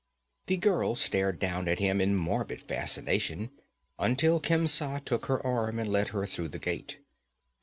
The 0.47 0.57
girl 0.57 0.95
stared 0.95 1.37
down 1.37 1.67
at 1.67 1.77
him 1.77 2.01
in 2.01 2.15
morbid 2.15 2.63
fascination, 2.63 3.51
until 3.99 4.41
Khemsa 4.41 5.05
took 5.05 5.27
her 5.27 5.45
arm 5.45 5.77
and 5.77 5.91
led 5.91 6.07
her 6.07 6.25
through 6.25 6.49
the 6.49 6.57
gate. 6.57 6.97